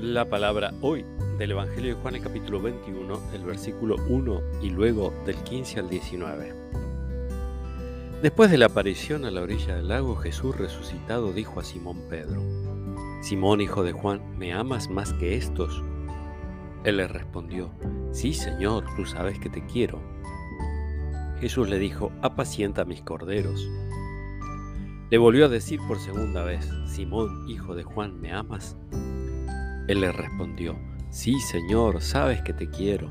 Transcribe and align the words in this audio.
La 0.00 0.30
palabra 0.30 0.74
hoy 0.80 1.04
del 1.38 1.50
Evangelio 1.50 1.96
de 1.96 2.00
Juan, 2.00 2.14
el 2.14 2.22
capítulo 2.22 2.62
21, 2.62 3.20
el 3.34 3.44
versículo 3.44 3.96
1 4.08 4.40
y 4.62 4.70
luego 4.70 5.12
del 5.26 5.34
15 5.34 5.80
al 5.80 5.90
19. 5.90 6.54
Después 8.22 8.48
de 8.48 8.58
la 8.58 8.66
aparición 8.66 9.24
a 9.24 9.32
la 9.32 9.42
orilla 9.42 9.74
del 9.74 9.88
lago, 9.88 10.14
Jesús 10.14 10.56
resucitado 10.56 11.32
dijo 11.32 11.58
a 11.58 11.64
Simón 11.64 12.02
Pedro, 12.08 12.40
Simón 13.22 13.60
hijo 13.60 13.82
de 13.82 13.90
Juan, 13.90 14.38
¿me 14.38 14.52
amas 14.52 14.88
más 14.88 15.12
que 15.14 15.34
estos? 15.34 15.82
Él 16.84 16.98
le 16.98 17.08
respondió, 17.08 17.72
Sí, 18.12 18.34
Señor, 18.34 18.84
tú 18.94 19.04
sabes 19.04 19.40
que 19.40 19.50
te 19.50 19.66
quiero. 19.66 20.00
Jesús 21.40 21.68
le 21.68 21.80
dijo, 21.80 22.12
apacienta 22.22 22.84
mis 22.84 23.02
corderos. 23.02 23.68
Le 25.10 25.18
volvió 25.18 25.46
a 25.46 25.48
decir 25.48 25.80
por 25.88 25.98
segunda 25.98 26.44
vez, 26.44 26.70
Simón, 26.86 27.48
hijo 27.48 27.74
de 27.74 27.82
Juan, 27.82 28.20
¿me 28.20 28.32
amas? 28.32 28.76
Él 29.88 30.02
le 30.02 30.12
respondió, 30.12 30.76
Sí, 31.10 31.40
Señor, 31.40 32.02
sabes 32.02 32.42
que 32.42 32.52
te 32.52 32.68
quiero. 32.68 33.08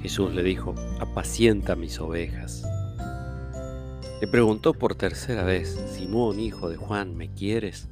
Jesús 0.00 0.34
le 0.34 0.42
dijo, 0.42 0.74
apacienta 0.98 1.76
mis 1.76 2.00
ovejas. 2.00 2.64
Le 4.20 4.26
preguntó 4.26 4.74
por 4.74 4.96
tercera 4.96 5.44
vez, 5.44 5.80
Simón, 5.92 6.40
hijo 6.40 6.68
de 6.68 6.76
Juan, 6.76 7.16
¿me 7.16 7.32
quieres? 7.32 7.88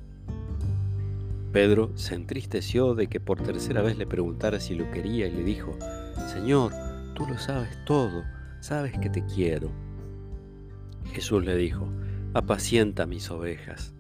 Pedro 1.53 1.93
se 1.97 2.17
entristeció 2.17 2.95
de 2.97 3.07
que 3.07 3.21
por 3.21 3.41
tercera 3.41 3.83
vez 3.83 3.97
le 3.97 4.07
preguntara 4.07 4.59
si 4.59 4.75
lo 4.75 4.91
quería 4.91 5.29
y 5.29 5.33
le 5.33 5.45
dijo, 5.45 5.77
Señor, 6.33 6.73
tú 7.15 7.27
lo 7.27 7.39
sabes 7.39 7.71
todo, 7.85 8.25
sabes 8.61 8.99
que 8.99 9.11
te 9.11 9.25
quiero. 9.25 9.71
Jesús 11.13 11.45
le 11.45 11.57
dijo, 11.57 11.89
apacienta 12.35 13.07
mis 13.07 13.31
ovejas. 13.31 13.95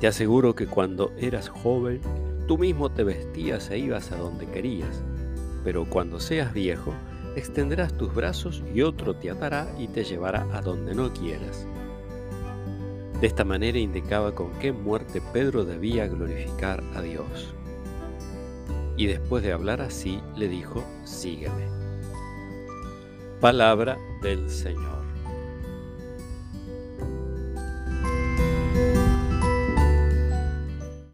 Te 0.00 0.06
aseguro 0.06 0.54
que 0.54 0.66
cuando 0.66 1.12
eras 1.18 1.48
joven, 1.48 2.00
Tú 2.46 2.58
mismo 2.58 2.90
te 2.90 3.02
vestías 3.02 3.70
e 3.70 3.78
ibas 3.78 4.12
a 4.12 4.16
donde 4.16 4.46
querías, 4.46 5.02
pero 5.64 5.84
cuando 5.84 6.20
seas 6.20 6.52
viejo, 6.52 6.94
extenderás 7.34 7.96
tus 7.96 8.14
brazos 8.14 8.62
y 8.72 8.82
otro 8.82 9.16
te 9.16 9.30
atará 9.30 9.68
y 9.78 9.88
te 9.88 10.04
llevará 10.04 10.46
a 10.52 10.60
donde 10.60 10.94
no 10.94 11.12
quieras. 11.12 11.66
De 13.20 13.26
esta 13.26 13.44
manera 13.44 13.78
indicaba 13.78 14.34
con 14.34 14.52
qué 14.60 14.72
muerte 14.72 15.20
Pedro 15.32 15.64
debía 15.64 16.06
glorificar 16.06 16.84
a 16.94 17.00
Dios. 17.00 17.54
Y 18.96 19.06
después 19.06 19.42
de 19.42 19.52
hablar 19.52 19.80
así, 19.80 20.20
le 20.36 20.48
dijo, 20.48 20.84
sígueme. 21.04 21.66
Palabra 23.40 23.98
del 24.22 24.48
Señor. 24.50 24.95